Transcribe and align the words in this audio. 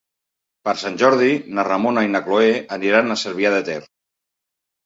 Per 0.67 0.73
Sant 0.83 0.95
Jordi 1.01 1.35
na 1.59 1.65
Ramona 1.67 2.05
i 2.07 2.11
na 2.15 2.21
Cloè 2.31 2.49
aniran 2.79 3.17
a 3.17 3.19
Cervià 3.27 3.53
de 3.59 3.61
Ter. 3.69 3.81